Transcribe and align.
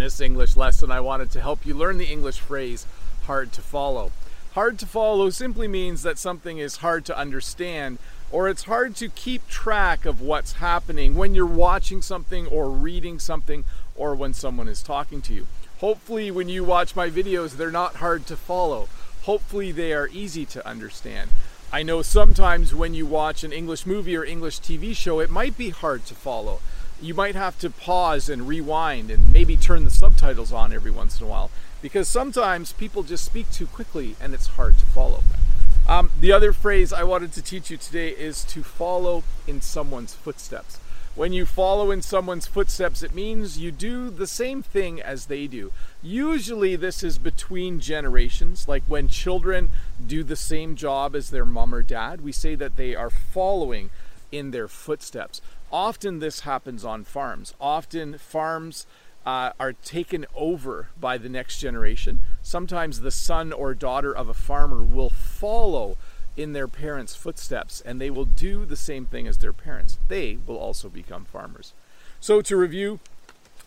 this 0.00 0.20
English 0.20 0.56
lesson, 0.56 0.90
I 0.90 1.00
wanted 1.00 1.30
to 1.32 1.40
help 1.40 1.64
you 1.64 1.74
learn 1.74 1.98
the 1.98 2.10
English 2.10 2.40
phrase 2.40 2.86
hard 3.26 3.52
to 3.52 3.62
follow. 3.62 4.10
Hard 4.54 4.78
to 4.80 4.86
follow 4.86 5.30
simply 5.30 5.68
means 5.68 6.02
that 6.02 6.18
something 6.18 6.58
is 6.58 6.78
hard 6.78 7.04
to 7.04 7.16
understand 7.16 7.98
or 8.32 8.48
it's 8.48 8.64
hard 8.64 8.96
to 8.96 9.08
keep 9.08 9.46
track 9.48 10.06
of 10.06 10.20
what's 10.20 10.54
happening 10.54 11.14
when 11.14 11.34
you're 11.34 11.46
watching 11.46 12.00
something 12.00 12.46
or 12.46 12.70
reading 12.70 13.18
something 13.18 13.64
or 13.94 14.14
when 14.14 14.32
someone 14.32 14.68
is 14.68 14.82
talking 14.82 15.20
to 15.22 15.34
you. 15.34 15.46
Hopefully, 15.78 16.30
when 16.30 16.48
you 16.48 16.64
watch 16.64 16.94
my 16.94 17.10
videos, 17.10 17.56
they're 17.56 17.70
not 17.70 17.96
hard 17.96 18.26
to 18.26 18.36
follow. 18.36 18.88
Hopefully, 19.22 19.72
they 19.72 19.92
are 19.92 20.08
easy 20.12 20.44
to 20.46 20.66
understand. 20.66 21.30
I 21.72 21.82
know 21.82 22.02
sometimes 22.02 22.74
when 22.74 22.94
you 22.94 23.06
watch 23.06 23.44
an 23.44 23.52
English 23.52 23.86
movie 23.86 24.16
or 24.16 24.24
English 24.24 24.60
TV 24.60 24.94
show, 24.94 25.20
it 25.20 25.30
might 25.30 25.56
be 25.56 25.70
hard 25.70 26.04
to 26.06 26.14
follow 26.14 26.60
you 27.02 27.14
might 27.14 27.34
have 27.34 27.58
to 27.60 27.70
pause 27.70 28.28
and 28.28 28.46
rewind 28.46 29.10
and 29.10 29.32
maybe 29.32 29.56
turn 29.56 29.84
the 29.84 29.90
subtitles 29.90 30.52
on 30.52 30.72
every 30.72 30.90
once 30.90 31.20
in 31.20 31.26
a 31.26 31.30
while 31.30 31.50
because 31.82 32.08
sometimes 32.08 32.72
people 32.72 33.02
just 33.02 33.24
speak 33.24 33.50
too 33.50 33.66
quickly 33.66 34.16
and 34.20 34.34
it's 34.34 34.48
hard 34.48 34.78
to 34.78 34.86
follow. 34.86 35.22
Um, 35.88 36.10
the 36.20 36.32
other 36.32 36.52
phrase 36.52 36.92
I 36.92 37.02
wanted 37.04 37.32
to 37.32 37.42
teach 37.42 37.70
you 37.70 37.76
today 37.76 38.10
is 38.10 38.44
to 38.44 38.62
follow 38.62 39.24
in 39.46 39.60
someone's 39.60 40.14
footsteps. 40.14 40.78
When 41.16 41.32
you 41.32 41.44
follow 41.44 41.90
in 41.90 42.02
someone's 42.02 42.46
footsteps, 42.46 43.02
it 43.02 43.14
means 43.14 43.58
you 43.58 43.72
do 43.72 44.10
the 44.10 44.28
same 44.28 44.62
thing 44.62 45.02
as 45.02 45.26
they 45.26 45.48
do. 45.48 45.72
Usually, 46.02 46.76
this 46.76 47.02
is 47.02 47.18
between 47.18 47.80
generations, 47.80 48.68
like 48.68 48.84
when 48.86 49.08
children 49.08 49.70
do 50.06 50.22
the 50.22 50.36
same 50.36 50.76
job 50.76 51.16
as 51.16 51.30
their 51.30 51.44
mom 51.44 51.74
or 51.74 51.82
dad, 51.82 52.20
we 52.20 52.30
say 52.30 52.54
that 52.54 52.76
they 52.76 52.94
are 52.94 53.10
following 53.10 53.90
in 54.32 54.50
their 54.50 54.68
footsteps. 54.68 55.40
Often 55.72 56.18
this 56.18 56.40
happens 56.40 56.84
on 56.84 57.04
farms. 57.04 57.54
Often 57.60 58.18
farms 58.18 58.86
uh, 59.24 59.52
are 59.60 59.72
taken 59.72 60.26
over 60.34 60.88
by 60.98 61.18
the 61.18 61.28
next 61.28 61.58
generation. 61.58 62.20
Sometimes 62.42 63.00
the 63.00 63.10
son 63.10 63.52
or 63.52 63.74
daughter 63.74 64.14
of 64.14 64.28
a 64.28 64.34
farmer 64.34 64.82
will 64.82 65.10
follow 65.10 65.96
in 66.36 66.52
their 66.52 66.68
parents' 66.68 67.14
footsteps 67.14 67.80
and 67.80 68.00
they 68.00 68.10
will 68.10 68.24
do 68.24 68.64
the 68.64 68.76
same 68.76 69.06
thing 69.06 69.26
as 69.26 69.38
their 69.38 69.52
parents. 69.52 69.98
They 70.08 70.38
will 70.46 70.56
also 70.56 70.88
become 70.88 71.24
farmers. 71.24 71.74
So, 72.18 72.40
to 72.42 72.56
review, 72.56 73.00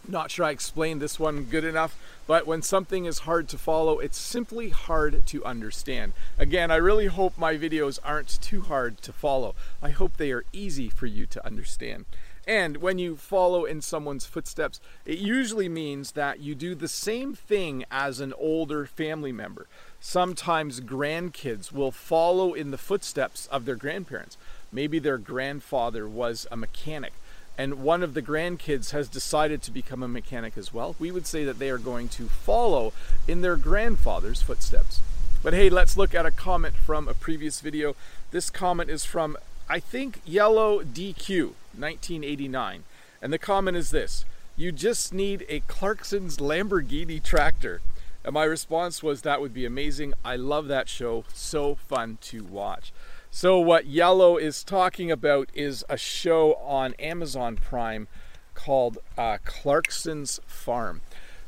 not 0.07 0.31
sure 0.31 0.45
I 0.45 0.51
explained 0.51 1.01
this 1.01 1.19
one 1.19 1.43
good 1.43 1.63
enough, 1.63 1.97
but 2.27 2.45
when 2.45 2.61
something 2.61 3.05
is 3.05 3.19
hard 3.19 3.47
to 3.49 3.57
follow, 3.57 3.99
it's 3.99 4.17
simply 4.17 4.69
hard 4.69 5.25
to 5.27 5.45
understand. 5.45 6.13
Again, 6.37 6.71
I 6.71 6.75
really 6.75 7.07
hope 7.07 7.37
my 7.37 7.55
videos 7.55 7.99
aren't 8.03 8.41
too 8.41 8.61
hard 8.61 9.01
to 9.03 9.13
follow. 9.13 9.55
I 9.81 9.89
hope 9.89 10.17
they 10.17 10.31
are 10.31 10.45
easy 10.51 10.89
for 10.89 11.05
you 11.05 11.25
to 11.27 11.45
understand. 11.45 12.05
And 12.45 12.77
when 12.77 12.99
you 12.99 13.15
follow 13.15 13.63
in 13.63 13.81
someone's 13.81 14.25
footsteps, 14.25 14.81
it 15.05 15.17
usually 15.17 15.69
means 15.69 16.11
that 16.11 16.39
you 16.41 16.55
do 16.55 16.75
the 16.75 16.89
same 16.89 17.33
thing 17.35 17.85
as 17.89 18.19
an 18.19 18.33
older 18.37 18.85
family 18.85 19.31
member. 19.31 19.67
Sometimes 20.01 20.81
grandkids 20.81 21.71
will 21.71 21.91
follow 21.91 22.53
in 22.53 22.71
the 22.71 22.77
footsteps 22.77 23.47
of 23.47 23.63
their 23.63 23.77
grandparents. 23.77 24.37
Maybe 24.73 24.99
their 24.99 25.17
grandfather 25.17 26.09
was 26.09 26.45
a 26.51 26.57
mechanic 26.57 27.13
and 27.57 27.83
one 27.83 28.01
of 28.01 28.13
the 28.13 28.21
grandkids 28.21 28.91
has 28.91 29.07
decided 29.07 29.61
to 29.61 29.71
become 29.71 30.01
a 30.01 30.07
mechanic 30.07 30.57
as 30.57 30.73
well, 30.73 30.95
we 30.97 31.11
would 31.11 31.27
say 31.27 31.43
that 31.43 31.59
they 31.59 31.69
are 31.69 31.77
going 31.77 32.09
to 32.09 32.27
follow 32.27 32.93
in 33.27 33.41
their 33.41 33.55
grandfather's 33.55 34.41
footsteps. 34.41 35.01
But 35.43 35.53
hey, 35.53 35.69
let's 35.69 35.97
look 35.97 36.15
at 36.15 36.25
a 36.25 36.31
comment 36.31 36.75
from 36.75 37.07
a 37.07 37.13
previous 37.13 37.59
video. 37.59 37.95
This 38.31 38.49
comment 38.49 38.89
is 38.89 39.05
from, 39.05 39.37
I 39.69 39.79
think, 39.79 40.21
Yellow 40.25 40.83
DQ, 40.83 41.53
1989. 41.77 42.83
And 43.21 43.33
the 43.33 43.37
comment 43.37 43.77
is 43.77 43.91
this 43.91 44.25
You 44.55 44.71
just 44.71 45.13
need 45.13 45.45
a 45.49 45.59
Clarkson's 45.61 46.37
Lamborghini 46.37 47.21
tractor. 47.21 47.81
And 48.23 48.33
my 48.33 48.45
response 48.45 49.03
was, 49.03 49.21
That 49.21 49.41
would 49.41 49.53
be 49.53 49.65
amazing. 49.65 50.13
I 50.23 50.37
love 50.37 50.67
that 50.69 50.87
show. 50.87 51.25
So 51.33 51.75
fun 51.75 52.17
to 52.21 52.43
watch. 52.43 52.93
So, 53.36 53.58
what 53.58 53.88
Yellow 53.88 54.38
is 54.38 54.64
talking 54.64 55.10
about 55.10 55.49
is 55.55 55.83
a 55.89 55.98
show 55.98 56.54
on 56.54 56.94
Amazon 56.99 57.55
Prime 57.55 58.08
called 58.54 58.99
uh, 59.17 59.39
Clarkson's 59.44 60.39
Farm. 60.45 61.02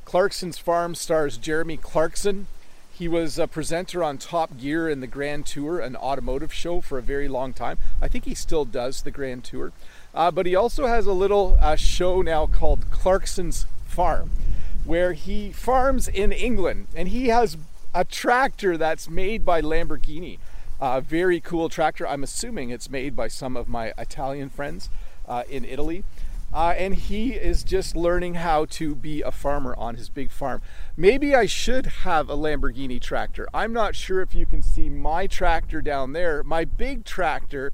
Clarkson's 0.04 0.58
Farm 0.58 0.96
stars 0.96 1.38
Jeremy 1.38 1.78
Clarkson. 1.78 2.48
He 2.92 3.08
was 3.08 3.38
a 3.38 3.48
presenter 3.48 4.04
on 4.04 4.18
Top 4.18 4.58
Gear 4.58 4.90
and 4.90 5.04
the 5.04 5.08
Grand 5.08 5.46
Tour, 5.46 5.80
an 5.80 5.96
automotive 5.96 6.52
show, 6.52 6.82
for 6.82 6.98
a 6.98 7.04
very 7.04 7.28
long 7.28 7.54
time. 7.54 7.78
I 8.02 8.08
think 8.08 8.26
he 8.26 8.34
still 8.34 8.66
does 8.66 9.04
the 9.04 9.12
Grand 9.12 9.44
Tour. 9.44 9.72
Uh, 10.12 10.32
but 10.32 10.48
he 10.48 10.56
also 10.56 10.88
has 10.88 11.06
a 11.06 11.14
little 11.14 11.56
uh, 11.62 11.76
show 11.76 12.24
now 12.24 12.48
called 12.48 12.90
Clarkson's 12.90 13.68
Farm, 13.86 14.32
where 14.86 15.14
he 15.14 15.52
farms 15.52 16.08
in 16.08 16.32
England 16.32 16.88
and 16.96 17.10
he 17.10 17.28
has 17.28 17.58
a 17.94 18.04
tractor 18.04 18.76
that's 18.76 19.08
made 19.08 19.46
by 19.46 19.62
Lamborghini. 19.62 20.40
Uh, 20.80 21.00
very 21.00 21.40
cool 21.40 21.70
tractor. 21.70 22.08
I'm 22.08 22.24
assuming 22.24 22.70
it's 22.70 22.90
made 22.90 23.16
by 23.16 23.28
some 23.28 23.56
of 23.56 23.68
my 23.68 23.94
Italian 23.98 24.50
friends 24.50 24.90
uh, 25.28 25.44
in 25.50 25.64
Italy. 25.66 26.04
Uh, 26.54 26.74
and 26.78 26.96
he 26.96 27.34
is 27.34 27.64
just 27.64 27.98
learning 27.98 28.36
how 28.36 28.64
to 28.64 28.96
be 28.96 29.22
a 29.22 29.32
farmer 29.32 29.76
on 29.78 29.96
his 29.96 30.10
big 30.10 30.32
farm. 30.32 30.62
Maybe 30.96 31.36
I 31.36 31.48
should 31.48 31.86
have 31.86 32.30
a 32.30 32.38
Lamborghini 32.38 33.02
tractor. 33.02 33.46
I'm 33.54 33.74
not 33.74 33.96
sure 33.96 34.22
if 34.22 34.34
you 34.34 34.46
can 34.46 34.62
see 34.62 34.88
my 34.88 35.28
tractor 35.28 35.82
down 35.82 36.14
there. 36.14 36.44
My 36.44 36.64
big 36.64 37.04
tractor 37.04 37.74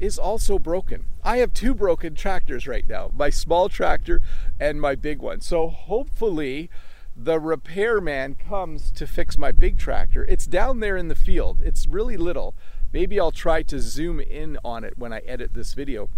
is 0.00 0.18
also 0.18 0.58
broken. 0.58 1.04
I 1.22 1.38
have 1.38 1.52
two 1.52 1.74
broken 1.74 2.14
tractors 2.14 2.66
right 2.66 2.88
now 2.88 3.10
my 3.14 3.30
small 3.30 3.68
tractor 3.68 4.20
and 4.58 4.80
my 4.80 4.94
big 4.94 5.20
one. 5.20 5.40
So 5.40 5.68
hopefully, 5.68 6.70
the 7.16 7.38
repairman 7.38 8.34
comes 8.34 8.90
to 8.92 9.06
fix 9.06 9.38
my 9.38 9.52
big 9.52 9.78
tractor. 9.78 10.24
It's 10.24 10.46
down 10.46 10.80
there 10.80 10.96
in 10.96 11.08
the 11.08 11.14
field. 11.14 11.62
It's 11.64 11.86
really 11.86 12.16
little. 12.16 12.54
Maybe 12.92 13.18
I'll 13.20 13.30
try 13.30 13.62
to 13.62 13.80
zoom 13.80 14.20
in 14.20 14.58
on 14.64 14.84
it 14.84 14.98
when 14.98 15.12
I 15.12 15.18
edit 15.20 15.54
this 15.54 15.74
video. 15.74 16.08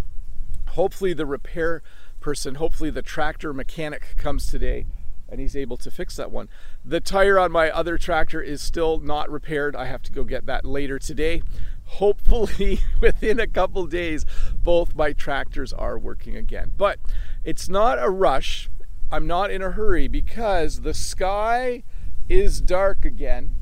Hopefully 0.69 1.13
the 1.13 1.25
repair 1.25 1.81
person, 2.19 2.55
hopefully 2.55 2.89
the 2.89 3.01
tractor 3.01 3.53
mechanic 3.53 4.15
comes 4.17 4.47
today 4.47 4.85
and 5.29 5.39
he's 5.39 5.55
able 5.55 5.77
to 5.77 5.91
fix 5.91 6.15
that 6.15 6.31
one. 6.31 6.49
The 6.85 6.99
tire 6.99 7.37
on 7.37 7.51
my 7.51 7.69
other 7.69 7.97
tractor 7.97 8.41
is 8.41 8.61
still 8.61 8.99
not 8.99 9.29
repaired. 9.29 9.75
I 9.75 9.85
have 9.85 10.01
to 10.03 10.11
go 10.11 10.23
get 10.23 10.45
that 10.45 10.65
later 10.65 10.99
today. 10.99 11.43
Hopefully, 11.85 12.79
within 13.01 13.39
a 13.39 13.47
couple 13.47 13.85
days, 13.87 14.25
both 14.55 14.95
my 14.95 15.13
tractors 15.13 15.73
are 15.73 15.97
working 15.97 16.35
again. 16.35 16.71
But 16.77 16.99
it's 17.43 17.67
not 17.67 18.01
a 18.01 18.09
rush. 18.09 18.69
I'm 19.11 19.25
not 19.25 19.51
in 19.51 19.61
a 19.61 19.71
hurry 19.71 20.07
because 20.07 20.81
the 20.81 20.93
sky 20.93 21.83
is 22.27 22.59
dark 22.59 23.05
again 23.05 23.55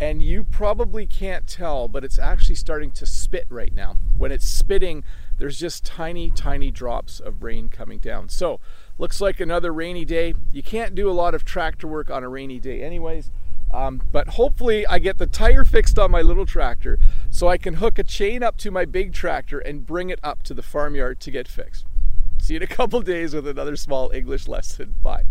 and 0.00 0.20
you 0.20 0.42
probably 0.42 1.06
can't 1.06 1.46
tell, 1.46 1.86
but 1.86 2.04
it's 2.04 2.18
actually 2.18 2.56
starting 2.56 2.90
to 2.92 3.06
spit 3.06 3.46
right 3.48 3.72
now. 3.72 3.96
When 4.18 4.32
it's 4.32 4.46
spitting, 4.46 5.04
there's 5.38 5.58
just 5.58 5.84
tiny, 5.84 6.30
tiny 6.30 6.72
drops 6.72 7.20
of 7.20 7.44
rain 7.44 7.68
coming 7.68 8.00
down. 8.00 8.28
So, 8.28 8.58
looks 8.98 9.20
like 9.20 9.38
another 9.38 9.72
rainy 9.72 10.04
day. 10.04 10.34
You 10.52 10.62
can't 10.62 10.96
do 10.96 11.08
a 11.08 11.12
lot 11.12 11.34
of 11.34 11.44
tractor 11.44 11.86
work 11.86 12.10
on 12.10 12.24
a 12.24 12.28
rainy 12.28 12.58
day, 12.58 12.82
anyways. 12.82 13.30
Um, 13.72 14.02
but 14.10 14.30
hopefully, 14.30 14.84
I 14.86 14.98
get 14.98 15.18
the 15.18 15.26
tire 15.26 15.64
fixed 15.64 15.98
on 15.98 16.10
my 16.10 16.22
little 16.22 16.46
tractor 16.46 16.98
so 17.30 17.48
I 17.48 17.56
can 17.56 17.74
hook 17.74 17.98
a 17.98 18.04
chain 18.04 18.42
up 18.42 18.56
to 18.58 18.72
my 18.72 18.84
big 18.84 19.12
tractor 19.12 19.60
and 19.60 19.86
bring 19.86 20.10
it 20.10 20.18
up 20.24 20.42
to 20.44 20.54
the 20.54 20.62
farmyard 20.62 21.20
to 21.20 21.30
get 21.30 21.46
fixed. 21.46 21.86
See 22.44 22.52
you 22.52 22.58
in 22.58 22.62
a 22.62 22.66
couple 22.66 23.00
days 23.00 23.32
with 23.32 23.48
another 23.48 23.74
small 23.74 24.10
English 24.10 24.48
lesson. 24.48 24.96
Bye. 25.00 25.24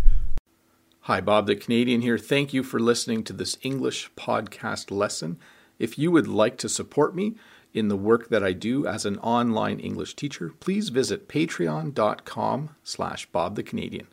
Hi, 1.01 1.22
Bob 1.22 1.46
the 1.46 1.56
Canadian 1.56 2.01
here. 2.01 2.18
Thank 2.18 2.56
you 2.56 2.63
for 2.63 2.79
listening 2.79 3.24
to 3.25 3.34
this 3.34 3.56
English 3.62 4.09
podcast 4.18 4.90
lesson. 4.90 5.38
If 5.78 6.00
you 6.00 6.09
would 6.09 6.28
like 6.28 6.57
to 6.57 6.68
support 6.68 7.16
me 7.16 7.35
in 7.72 7.88
the 7.88 7.96
work 7.96 8.29
that 8.29 8.44
I 8.44 8.53
do 8.53 8.88
as 8.88 9.06
an 9.06 9.19
online 9.19 9.79
English 9.79 10.16
teacher, 10.16 10.53
please 10.59 10.90
visit 10.90 11.29
patreon.com 11.29 12.75
slash 12.84 13.28
Bob 13.28 13.56
the 13.57 13.62
Canadian. 13.62 14.07